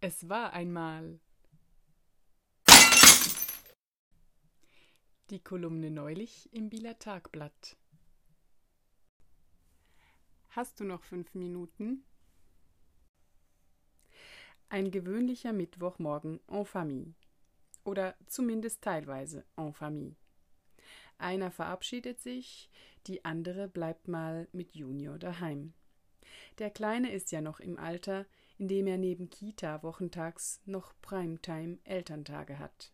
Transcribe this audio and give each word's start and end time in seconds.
Es 0.00 0.28
war 0.28 0.52
einmal. 0.52 1.18
Die 5.30 5.40
Kolumne 5.42 5.90
neulich 5.90 6.52
im 6.52 6.68
Bieler 6.68 6.98
Tagblatt. 6.98 7.76
Hast 10.50 10.80
du 10.80 10.84
noch 10.84 11.02
fünf 11.02 11.34
Minuten? 11.34 12.04
Ein 14.68 14.90
gewöhnlicher 14.90 15.54
Mittwochmorgen 15.54 16.40
en 16.46 16.64
famille. 16.66 17.14
Oder 17.82 18.16
zumindest 18.26 18.82
teilweise 18.82 19.46
en 19.56 19.72
famille. 19.72 20.16
Einer 21.16 21.50
verabschiedet 21.50 22.20
sich, 22.20 22.68
die 23.06 23.24
andere 23.24 23.66
bleibt 23.68 24.08
mal 24.08 24.46
mit 24.52 24.74
Junior 24.74 25.18
daheim. 25.18 25.72
Der 26.58 26.70
Kleine 26.70 27.12
ist 27.12 27.32
ja 27.32 27.40
noch 27.40 27.60
im 27.60 27.78
Alter, 27.78 28.26
in 28.58 28.68
dem 28.68 28.86
er 28.86 28.98
neben 28.98 29.30
Kita 29.30 29.82
wochentags 29.82 30.60
noch 30.64 30.94
Primetime 31.02 31.78
Elterntage 31.84 32.58
hat. 32.58 32.92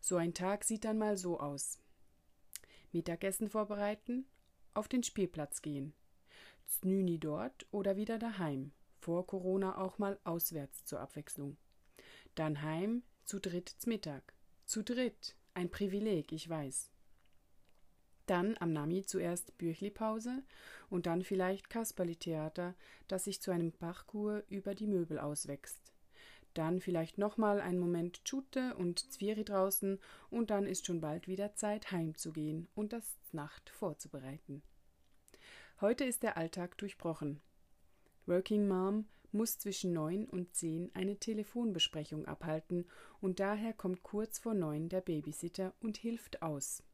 So 0.00 0.16
ein 0.16 0.34
Tag 0.34 0.64
sieht 0.64 0.84
dann 0.84 0.98
mal 0.98 1.16
so 1.16 1.40
aus. 1.40 1.78
Mittagessen 2.92 3.48
vorbereiten, 3.48 4.26
auf 4.74 4.88
den 4.88 5.02
Spielplatz 5.02 5.62
gehen. 5.62 5.94
Znüni 6.66 7.18
dort 7.18 7.66
oder 7.70 7.96
wieder 7.96 8.18
daheim. 8.18 8.72
Vor 9.00 9.26
Corona 9.26 9.78
auch 9.78 9.98
mal 9.98 10.18
auswärts 10.24 10.84
zur 10.84 11.00
Abwechslung. 11.00 11.56
Dann 12.34 12.62
heim, 12.62 13.02
zu 13.24 13.40
dritt 13.40 13.74
Mittag. 13.86 14.34
Zu 14.66 14.82
dritt, 14.82 15.36
ein 15.54 15.70
Privileg, 15.70 16.32
ich 16.32 16.48
weiß. 16.48 16.90
Dann 18.30 18.56
am 18.60 18.72
Nami 18.72 19.04
zuerst 19.04 19.58
Büchlipause 19.58 20.44
und 20.88 21.06
dann 21.06 21.24
vielleicht 21.24 21.68
Kasperli-Theater, 21.68 22.76
das 23.08 23.24
sich 23.24 23.42
zu 23.42 23.50
einem 23.50 23.72
Parcours 23.72 24.44
über 24.48 24.76
die 24.76 24.86
Möbel 24.86 25.18
auswächst. 25.18 25.92
Dann 26.54 26.80
vielleicht 26.80 27.18
nochmal 27.18 27.60
einen 27.60 27.80
Moment 27.80 28.24
Tschute 28.24 28.76
und 28.76 29.00
Zwieri 29.12 29.44
draußen 29.44 29.98
und 30.30 30.50
dann 30.50 30.68
ist 30.68 30.86
schon 30.86 31.00
bald 31.00 31.26
wieder 31.26 31.56
Zeit, 31.56 31.90
heimzugehen 31.90 32.68
und 32.76 32.92
das 32.92 33.18
Nacht 33.32 33.68
vorzubereiten. 33.70 34.62
Heute 35.80 36.04
ist 36.04 36.22
der 36.22 36.36
Alltag 36.36 36.78
durchbrochen. 36.78 37.40
Working 38.26 38.68
Mom 38.68 39.06
muss 39.32 39.58
zwischen 39.58 39.92
neun 39.92 40.26
und 40.26 40.54
zehn 40.54 40.94
eine 40.94 41.16
Telefonbesprechung 41.16 42.26
abhalten 42.26 42.86
und 43.20 43.40
daher 43.40 43.72
kommt 43.72 44.04
kurz 44.04 44.38
vor 44.38 44.54
neun 44.54 44.88
der 44.88 45.00
Babysitter 45.00 45.74
und 45.80 45.96
hilft 45.96 46.42
aus 46.42 46.84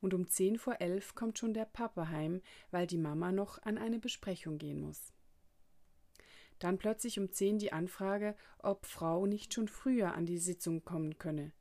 und 0.00 0.14
um 0.14 0.28
zehn 0.28 0.58
vor 0.58 0.80
elf 0.80 1.14
kommt 1.14 1.38
schon 1.38 1.54
der 1.54 1.64
Papa 1.64 2.08
heim, 2.08 2.42
weil 2.70 2.86
die 2.86 2.98
Mama 2.98 3.32
noch 3.32 3.62
an 3.62 3.78
eine 3.78 3.98
Besprechung 3.98 4.58
gehen 4.58 4.80
muss. 4.80 5.12
Dann 6.58 6.78
plötzlich 6.78 7.18
um 7.18 7.32
zehn 7.32 7.58
die 7.58 7.72
Anfrage, 7.72 8.36
ob 8.58 8.86
Frau 8.86 9.26
nicht 9.26 9.54
schon 9.54 9.68
früher 9.68 10.14
an 10.14 10.26
die 10.26 10.38
Sitzung 10.38 10.84
kommen 10.84 11.18
könne. 11.18 11.52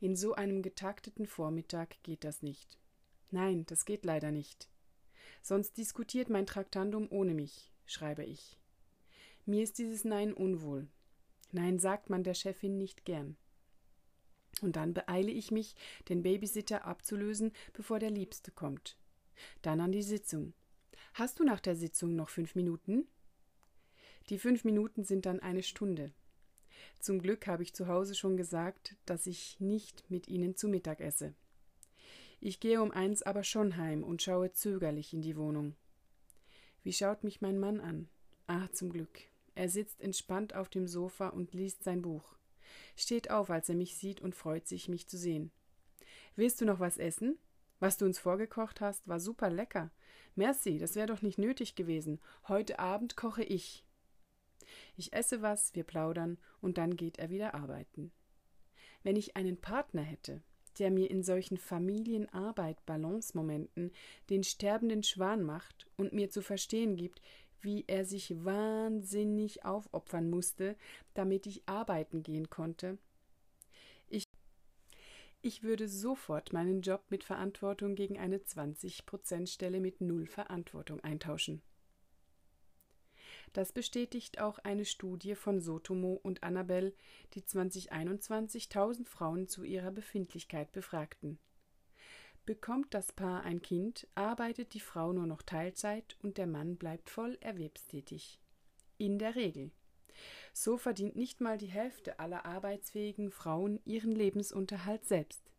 In 0.00 0.16
so 0.16 0.34
einem 0.34 0.62
getakteten 0.62 1.26
Vormittag 1.26 2.02
geht 2.02 2.24
das 2.24 2.42
nicht. 2.42 2.78
Nein, 3.30 3.64
das 3.66 3.84
geht 3.84 4.04
leider 4.04 4.30
nicht. 4.30 4.68
Sonst 5.42 5.76
diskutiert 5.76 6.30
mein 6.30 6.46
Traktandum 6.46 7.06
ohne 7.10 7.34
mich, 7.34 7.72
schreibe 7.84 8.24
ich. 8.24 8.58
Mir 9.46 9.62
ist 9.62 9.78
dieses 9.78 10.04
Nein 10.04 10.32
unwohl. 10.32 10.88
Nein 11.52 11.78
sagt 11.78 12.08
man 12.08 12.24
der 12.24 12.34
Chefin 12.34 12.78
nicht 12.78 13.04
gern. 13.04 13.36
Und 14.60 14.76
dann 14.76 14.94
beeile 14.94 15.30
ich 15.30 15.50
mich, 15.50 15.74
den 16.08 16.22
Babysitter 16.22 16.84
abzulösen, 16.84 17.52
bevor 17.72 17.98
der 17.98 18.10
Liebste 18.10 18.50
kommt. 18.50 18.96
Dann 19.62 19.80
an 19.80 19.92
die 19.92 20.02
Sitzung. 20.02 20.52
Hast 21.14 21.38
du 21.38 21.44
nach 21.44 21.60
der 21.60 21.76
Sitzung 21.76 22.14
noch 22.14 22.28
fünf 22.28 22.54
Minuten? 22.54 23.06
Die 24.28 24.38
fünf 24.38 24.64
Minuten 24.64 25.04
sind 25.04 25.26
dann 25.26 25.40
eine 25.40 25.62
Stunde. 25.62 26.12
Zum 26.98 27.20
Glück 27.20 27.46
habe 27.46 27.62
ich 27.62 27.74
zu 27.74 27.88
Hause 27.88 28.14
schon 28.14 28.36
gesagt, 28.36 28.96
dass 29.04 29.26
ich 29.26 29.60
nicht 29.60 30.10
mit 30.10 30.28
ihnen 30.28 30.56
zu 30.56 30.68
Mittag 30.68 31.00
esse. 31.00 31.34
Ich 32.40 32.60
gehe 32.60 32.82
um 32.82 32.90
eins 32.90 33.22
aber 33.22 33.42
schon 33.42 33.76
heim 33.76 34.02
und 34.02 34.22
schaue 34.22 34.52
zögerlich 34.52 35.12
in 35.12 35.22
die 35.22 35.36
Wohnung. 35.36 35.76
Wie 36.82 36.92
schaut 36.92 37.24
mich 37.24 37.40
mein 37.40 37.58
Mann 37.58 37.80
an? 37.80 38.08
Ah, 38.46 38.68
zum 38.72 38.90
Glück. 38.90 39.20
Er 39.54 39.68
sitzt 39.68 40.00
entspannt 40.00 40.54
auf 40.54 40.68
dem 40.68 40.86
Sofa 40.86 41.28
und 41.28 41.54
liest 41.54 41.84
sein 41.84 42.02
Buch 42.02 42.36
steht 42.96 43.30
auf, 43.30 43.50
als 43.50 43.68
er 43.68 43.74
mich 43.74 43.96
sieht 43.96 44.20
und 44.20 44.34
freut 44.34 44.66
sich, 44.66 44.88
mich 44.88 45.08
zu 45.08 45.16
sehen. 45.16 45.50
Willst 46.36 46.60
du 46.60 46.64
noch 46.64 46.80
was 46.80 46.98
essen? 46.98 47.38
Was 47.80 47.98
du 47.98 48.04
uns 48.04 48.18
vorgekocht 48.18 48.80
hast, 48.80 49.06
war 49.06 49.20
super 49.20 49.50
lecker. 49.50 49.90
Merci, 50.36 50.78
das 50.78 50.96
wäre 50.96 51.06
doch 51.06 51.22
nicht 51.22 51.38
nötig 51.38 51.74
gewesen. 51.74 52.20
Heute 52.48 52.78
Abend 52.78 53.16
koche 53.16 53.44
ich. 53.44 53.84
Ich 54.96 55.12
esse 55.12 55.42
was, 55.42 55.74
wir 55.74 55.84
plaudern, 55.84 56.38
und 56.60 56.78
dann 56.78 56.96
geht 56.96 57.18
er 57.18 57.30
wieder 57.30 57.54
arbeiten. 57.54 58.12
Wenn 59.02 59.16
ich 59.16 59.36
einen 59.36 59.60
Partner 59.60 60.02
hätte, 60.02 60.42
der 60.78 60.90
mir 60.90 61.10
in 61.10 61.22
solchen 61.22 61.56
Familienarbeit-Balance-Momenten 61.56 63.92
den 64.30 64.42
sterbenden 64.42 65.02
Schwan 65.02 65.42
macht 65.42 65.86
und 65.96 66.12
mir 66.12 66.30
zu 66.30 66.42
verstehen 66.42 66.96
gibt, 66.96 67.20
wie 67.64 67.84
er 67.86 68.04
sich 68.04 68.44
wahnsinnig 68.44 69.64
aufopfern 69.64 70.30
musste, 70.30 70.76
damit 71.14 71.46
ich 71.46 71.62
arbeiten 71.66 72.22
gehen 72.22 72.50
konnte. 72.50 72.98
Ich, 74.08 74.28
ich 75.42 75.62
würde 75.62 75.88
sofort 75.88 76.52
meinen 76.52 76.82
Job 76.82 77.02
mit 77.08 77.24
Verantwortung 77.24 77.94
gegen 77.94 78.18
eine 78.18 78.38
20%-Stelle 78.38 79.80
mit 79.80 80.00
Null 80.00 80.26
Verantwortung 80.26 81.00
eintauschen. 81.00 81.62
Das 83.52 83.72
bestätigt 83.72 84.40
auch 84.40 84.58
eine 84.58 84.84
Studie 84.84 85.36
von 85.36 85.60
Sotomo 85.60 86.18
und 86.22 86.42
Annabelle, 86.42 86.92
die 87.34 87.44
2021 87.44 88.64
1000 88.64 89.08
Frauen 89.08 89.46
zu 89.46 89.62
ihrer 89.62 89.92
Befindlichkeit 89.92 90.72
befragten. 90.72 91.38
Bekommt 92.46 92.92
das 92.92 93.10
Paar 93.10 93.42
ein 93.44 93.62
Kind, 93.62 94.06
arbeitet 94.14 94.74
die 94.74 94.80
Frau 94.80 95.14
nur 95.14 95.26
noch 95.26 95.40
Teilzeit 95.40 96.18
und 96.22 96.36
der 96.36 96.46
Mann 96.46 96.76
bleibt 96.76 97.08
voll 97.08 97.38
erwerbstätig. 97.40 98.38
In 98.98 99.18
der 99.18 99.34
Regel. 99.34 99.70
So 100.52 100.76
verdient 100.76 101.16
nicht 101.16 101.40
mal 101.40 101.56
die 101.56 101.66
Hälfte 101.66 102.18
aller 102.18 102.44
arbeitsfähigen 102.44 103.30
Frauen 103.30 103.80
ihren 103.86 104.12
Lebensunterhalt 104.12 105.06
selbst. 105.06 105.50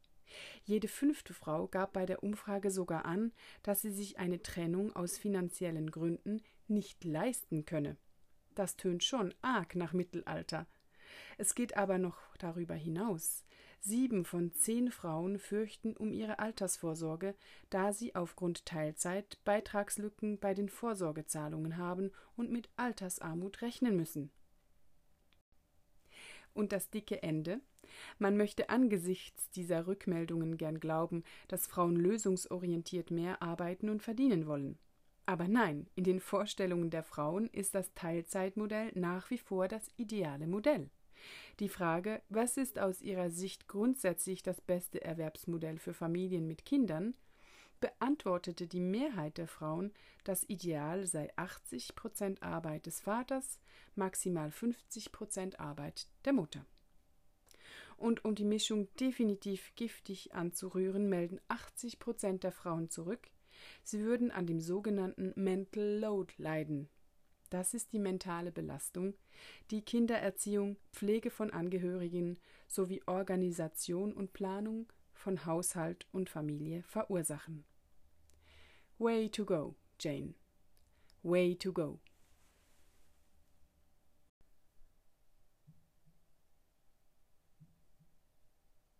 Jede 0.63 0.87
fünfte 0.87 1.33
Frau 1.33 1.67
gab 1.67 1.93
bei 1.93 2.05
der 2.05 2.21
Umfrage 2.21 2.69
sogar 2.69 3.05
an, 3.05 3.31
dass 3.63 3.81
sie 3.81 3.91
sich 3.91 4.19
eine 4.19 4.41
Trennung 4.41 4.95
aus 4.95 5.17
finanziellen 5.17 5.89
Gründen 5.89 6.41
nicht 6.67 7.03
leisten 7.03 7.65
könne. 7.65 7.97
Das 8.53 8.77
tönt 8.77 9.03
schon 9.03 9.33
arg 9.41 9.75
nach 9.75 9.93
Mittelalter. 9.93 10.67
Es 11.37 11.55
geht 11.55 11.77
aber 11.77 11.97
noch 11.97 12.17
darüber 12.37 12.75
hinaus. 12.75 13.44
Sieben 13.87 14.25
von 14.25 14.51
zehn 14.51 14.89
Frauen 14.89 15.37
fürchten 15.37 15.95
um 15.95 16.11
ihre 16.11 16.39
Altersvorsorge, 16.39 17.35
da 17.69 17.93
sie 17.93 18.15
aufgrund 18.15 18.65
Teilzeit 18.65 19.37
Beitragslücken 19.45 20.39
bei 20.39 20.55
den 20.55 20.69
Vorsorgezahlungen 20.69 21.77
haben 21.77 22.09
und 22.35 22.49
mit 22.49 22.67
Altersarmut 22.77 23.61
rechnen 23.61 23.95
müssen. 23.95 24.31
Und 26.55 26.71
das 26.71 26.89
dicke 26.89 27.21
Ende? 27.21 27.61
Man 28.17 28.37
möchte 28.37 28.71
angesichts 28.71 29.51
dieser 29.51 29.85
Rückmeldungen 29.85 30.57
gern 30.57 30.79
glauben, 30.79 31.23
dass 31.47 31.67
Frauen 31.67 31.95
lösungsorientiert 31.95 33.11
mehr 33.11 33.43
arbeiten 33.43 33.89
und 33.89 34.01
verdienen 34.01 34.47
wollen. 34.47 34.79
Aber 35.27 35.47
nein, 35.47 35.85
in 35.93 36.05
den 36.05 36.21
Vorstellungen 36.21 36.89
der 36.89 37.03
Frauen 37.03 37.51
ist 37.51 37.75
das 37.75 37.93
Teilzeitmodell 37.93 38.91
nach 38.95 39.29
wie 39.29 39.37
vor 39.37 39.67
das 39.67 39.91
ideale 39.95 40.47
Modell. 40.47 40.89
Die 41.59 41.69
Frage, 41.69 42.21
was 42.29 42.57
ist 42.57 42.79
aus 42.79 43.01
ihrer 43.01 43.29
Sicht 43.29 43.67
grundsätzlich 43.67 44.43
das 44.43 44.61
beste 44.61 45.03
Erwerbsmodell 45.03 45.77
für 45.79 45.93
Familien 45.93 46.47
mit 46.47 46.65
Kindern, 46.65 47.15
beantwortete 47.79 48.67
die 48.67 48.79
Mehrheit 48.79 49.37
der 49.37 49.47
Frauen, 49.47 49.91
das 50.23 50.43
Ideal 50.49 51.05
sei 51.05 51.31
80 51.35 51.95
Prozent 51.95 52.41
Arbeit 52.41 52.85
des 52.85 53.01
Vaters, 53.01 53.59
maximal 53.95 54.51
50 54.51 55.11
Prozent 55.11 55.59
Arbeit 55.59 56.07
der 56.25 56.33
Mutter. 56.33 56.65
Und 57.97 58.25
um 58.25 58.35
die 58.35 58.45
Mischung 58.45 58.87
definitiv 58.99 59.73
giftig 59.75 60.33
anzurühren, 60.33 61.07
melden 61.07 61.39
80 61.47 61.99
Prozent 61.99 62.43
der 62.43 62.51
Frauen 62.51 62.89
zurück, 62.89 63.29
sie 63.83 64.01
würden 64.01 64.31
an 64.31 64.47
dem 64.47 64.59
sogenannten 64.59 65.31
Mental 65.35 65.99
Load 65.99 66.33
leiden, 66.37 66.89
das 67.49 67.73
ist 67.73 67.93
die 67.93 67.99
mentale 67.99 68.51
Belastung, 68.51 69.13
die 69.71 69.81
Kindererziehung, 69.81 70.77
Pflege 70.91 71.29
von 71.29 71.51
Angehörigen 71.51 72.37
sowie 72.67 73.01
Organisation 73.05 74.13
und 74.13 74.33
Planung 74.33 74.87
von 75.13 75.45
Haushalt 75.45 76.07
und 76.11 76.29
Familie 76.29 76.83
verursachen. 76.83 77.65
Way 78.97 79.29
to 79.29 79.45
go, 79.45 79.75
Jane. 79.99 80.35
Way 81.23 81.55
to 81.55 81.73
go. 81.73 81.99